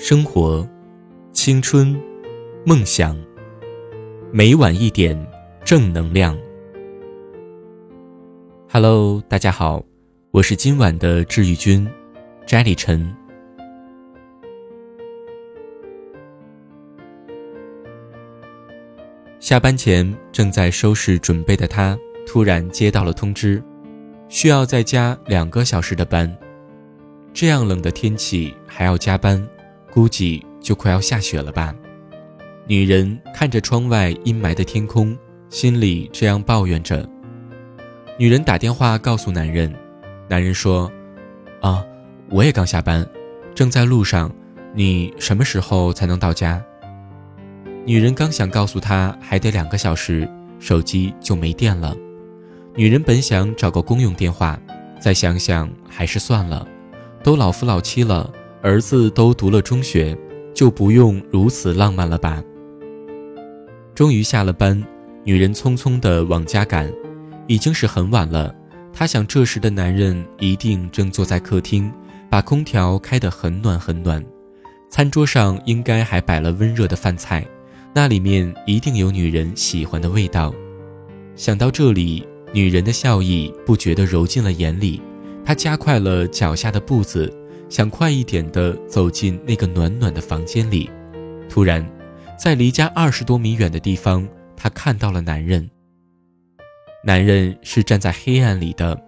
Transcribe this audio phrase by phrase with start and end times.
[0.00, 0.64] 生活、
[1.32, 2.00] 青春、
[2.64, 3.18] 梦想，
[4.30, 5.18] 每晚一点
[5.64, 6.38] 正能量。
[8.70, 9.84] Hello，大家好，
[10.30, 11.84] 我是今晚的治愈君，
[12.46, 13.12] 摘里晨。
[19.40, 23.60] 下班前正在收拾准备的他，突然接到了通知，
[24.28, 26.32] 需要再加两个小时的班。
[27.34, 29.44] 这样冷的天气还要加班。
[29.92, 31.74] 估计就快要下雪了吧？
[32.66, 35.16] 女人看着窗外阴霾的天空，
[35.48, 37.08] 心里这样抱怨着。
[38.18, 39.74] 女人打电话告诉男人，
[40.28, 40.90] 男人说
[41.62, 41.84] ：“啊，
[42.28, 43.08] 我也刚下班，
[43.54, 44.30] 正在路上。
[44.74, 46.62] 你什么时候才能到家？”
[47.86, 50.28] 女人刚想告诉他还得两个小时，
[50.58, 51.96] 手机就没电了。
[52.74, 54.60] 女人本想找个公用电话，
[55.00, 56.68] 再想想还是算了，
[57.22, 58.30] 都老夫老妻了。
[58.60, 60.16] 儿子都读了中学，
[60.52, 62.42] 就不用如此浪漫了吧？
[63.94, 64.84] 终于下了班，
[65.24, 66.92] 女人匆匆地往家赶，
[67.46, 68.52] 已经是很晚了。
[68.92, 71.92] 她想，这时的男人一定正坐在客厅，
[72.28, 74.24] 把空调开得很暖很暖，
[74.90, 77.46] 餐桌上应该还摆了温热的饭菜，
[77.94, 80.52] 那里面一定有女人喜欢的味道。
[81.36, 85.00] 想到这里，女人的笑意不觉地揉进了眼里，
[85.44, 87.32] 她加快了脚下的步子。
[87.68, 90.90] 想快一点的走进那个暖暖的房间里，
[91.48, 91.86] 突然，
[92.38, 95.68] 在离家二十多米远的地方，他看到了男人。
[97.04, 99.00] 男人是站在黑暗里的，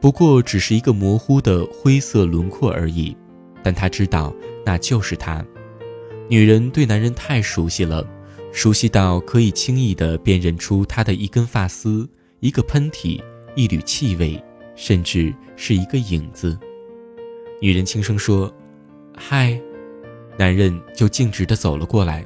[0.00, 3.16] 不过只是一个模糊的灰色轮廓而已，
[3.62, 4.34] 但他知道
[4.64, 5.44] 那就是他。
[6.28, 8.06] 女人对男人太熟悉了，
[8.52, 12.08] 熟悉到可以轻易的辨认出他的一根发丝、
[12.40, 13.20] 一个喷嚏、
[13.54, 14.42] 一缕气味，
[14.74, 16.58] 甚至是一个影子。
[17.60, 18.52] 女人轻声说
[19.16, 19.58] ：“嗨。”
[20.36, 22.24] 男人就径直的走了过来。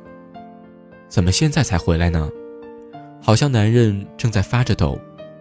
[1.08, 2.30] 怎么现在才回来呢？
[3.20, 4.98] 好像男人正在发着抖。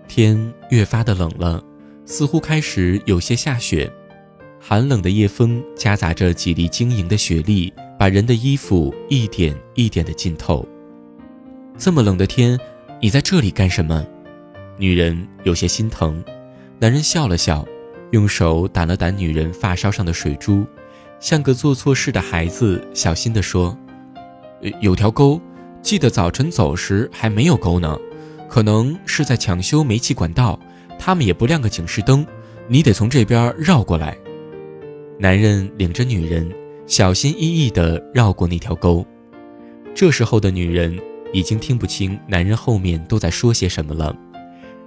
[0.08, 1.64] 天越发的冷了，
[2.06, 3.92] 似乎开始有些下雪。
[4.60, 10.68] 寒冷的夜风夹杂着几粒晶莹的雪粒，把人的衣服一点一点的浸透。
[11.78, 12.60] 这么冷的天，
[13.02, 14.06] 你在这里干什么？
[14.78, 16.24] 女人有些心疼。
[16.80, 17.66] 男人笑了笑。
[18.12, 20.66] 用手掸了掸女人发梢上的水珠，
[21.20, 23.78] 像个做错事的孩子，小心地说
[24.82, 25.42] ：“有条沟，
[25.82, 27.98] 记得早晨走时还没有沟呢，
[28.48, 30.60] 可能是在抢修煤气管道，
[30.98, 32.26] 他们也不亮个警示灯，
[32.68, 34.18] 你得从这边绕过来。”
[35.20, 36.50] 男人领着女人
[36.86, 39.06] 小心翼翼地绕过那条沟。
[39.96, 40.98] 这时候的女人
[41.34, 44.16] 已经听不清男人后面都在说些什么了，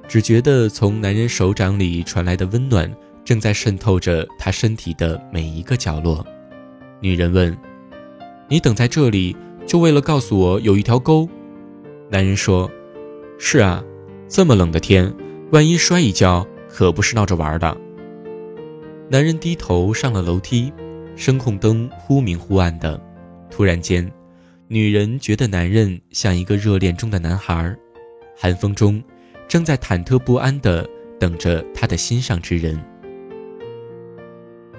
[0.09, 2.91] 只觉得从男人手掌里传来的温暖。
[3.31, 6.27] 正在渗透着他身体的每一个角落。
[6.99, 7.57] 女人问
[8.51, 11.29] ：“你等在这里，就为了告诉我有一条沟？”
[12.11, 12.69] 男人说
[13.39, 13.85] ：“是啊，
[14.27, 15.15] 这么冷的天，
[15.53, 17.77] 万一摔一跤，可不是闹着玩的。”
[19.09, 20.73] 男人低头上了楼梯，
[21.15, 23.01] 声控灯忽明忽暗的。
[23.49, 24.11] 突然间，
[24.67, 27.77] 女人觉得男人像一个热恋中的男孩，
[28.37, 29.01] 寒风中，
[29.47, 30.85] 正在忐忑不安的
[31.21, 32.77] 等着他的心上之人。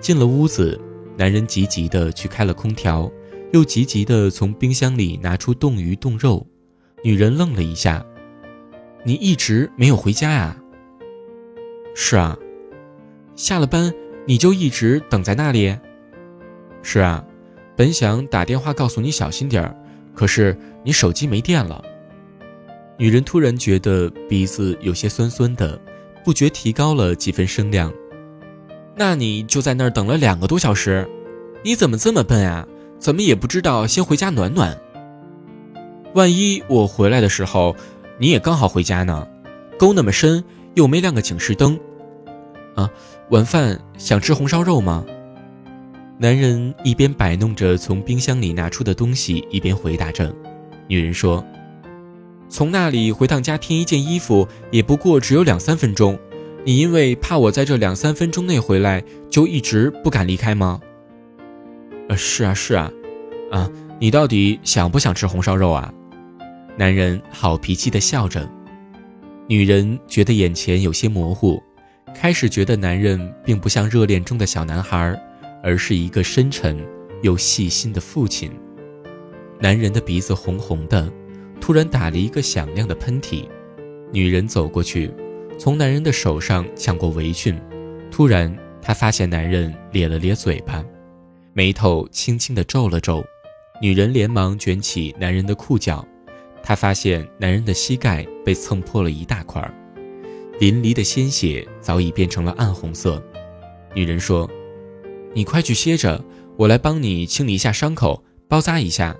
[0.01, 0.77] 进了屋子，
[1.15, 3.09] 男人急急地去开了空调，
[3.53, 6.45] 又急急地从冰箱里拿出冻鱼冻肉。
[7.03, 8.03] 女人愣了一下
[9.05, 10.57] ：“你一直没有回家呀
[11.95, 12.35] ？”“是啊。
[13.35, 13.93] ”“下了班
[14.25, 15.77] 你就一直等在那里
[16.81, 17.23] ？”“是啊。
[17.77, 19.75] ”“本想打电话告诉你小心点儿，
[20.15, 21.83] 可是你手机没电了。”
[22.97, 25.79] 女人突然觉得鼻子有些酸酸的，
[26.25, 27.91] 不觉提高了几分声量。
[28.95, 31.07] 那你就在那儿等了两个多小时，
[31.63, 32.67] 你怎么这么笨啊？
[32.99, 34.79] 怎么也不知道先回家暖暖？
[36.13, 37.75] 万一我回来的时候，
[38.19, 39.27] 你也刚好回家呢？
[39.79, 40.43] 沟那么深，
[40.75, 41.79] 又没亮个警示灯。
[42.75, 42.89] 啊，
[43.29, 45.03] 晚饭想吃红烧肉吗？
[46.19, 50.31] 男人一边摆弄着从冰箱里拿出的东西，一边回答着。
[50.87, 51.43] 女人说
[52.47, 56.19] ：“从那里回趟家添一件衣服，也不过只有两三分钟。”
[56.63, 60.79] 你因为怕我在这两三分钟内回来，就一直不敢离开吗？
[62.07, 62.91] 呃，是啊，是啊，
[63.51, 63.69] 啊，
[63.99, 65.91] 你到底想不想吃红烧肉啊？
[66.77, 68.47] 男人好脾气的笑着，
[69.47, 71.61] 女人觉得眼前有些模糊，
[72.13, 75.19] 开始觉得男人并不像热恋中的小男孩，
[75.63, 76.77] 而是一个深沉
[77.23, 78.51] 又细心的父亲。
[79.59, 81.11] 男人的鼻子红红的，
[81.59, 83.45] 突然打了一个响亮的喷嚏，
[84.11, 85.11] 女人走过去。
[85.63, 87.55] 从男人的手上抢过围裙，
[88.09, 90.83] 突然，她发现男人咧了咧嘴巴。
[91.53, 93.23] 眉头轻轻地皱了皱。
[93.79, 96.03] 女人连忙卷起男人的裤脚，
[96.63, 99.61] 她发现男人的膝盖被蹭破了一大块，
[100.59, 103.21] 淋漓的鲜血早已变成了暗红色。
[103.93, 104.49] 女人说
[105.31, 106.25] ：“你快去歇着，
[106.57, 109.15] 我来帮你清理一下伤口，包扎一下。”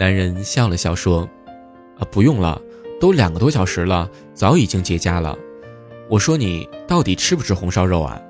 [0.00, 1.28] 男人笑了笑说
[2.00, 2.62] ：“啊，不用了，
[3.00, 5.38] 都两个多小时了，早已经结痂了。
[6.08, 8.20] 我说你到底吃不吃红烧肉啊？”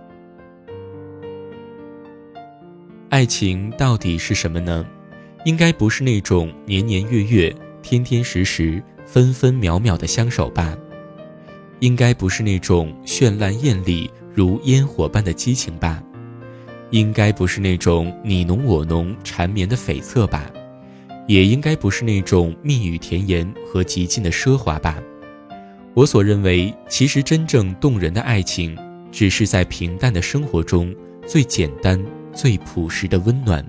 [3.11, 4.85] 爱情到底是什么呢？
[5.44, 10.76] 应该不是那种年年月月、天天时时、分分秒秒的相守吧？
[11.81, 16.03] 应该不是那种绚烂艳丽如烟火般的激情吧？
[16.91, 20.50] 应该不是那种你侬我侬、缠绵的悱恻吧？
[21.28, 24.98] 也应该不是那种蜜语甜言和极尽的奢华吧？
[25.92, 28.75] 我所认为，其实真正动人的爱情，
[29.12, 30.94] 只是在平淡的生活中
[31.26, 32.02] 最简单、
[32.32, 33.64] 最朴实的温暖。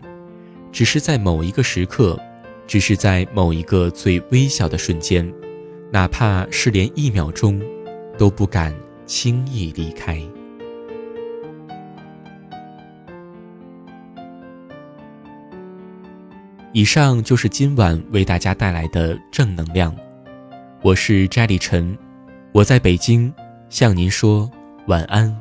[0.72, 2.18] 只是在某一个时刻，
[2.66, 5.30] 只是在某一个最微小的瞬间，
[5.92, 7.62] 哪怕是连一秒钟，
[8.18, 8.74] 都不敢
[9.06, 10.22] 轻易离开。
[16.72, 19.96] 以上就是今晚为大家带来的正能量。
[20.84, 21.98] 我是摘里晨，
[22.52, 23.34] 我在北京
[23.70, 24.50] 向您说
[24.86, 25.36] 晚安。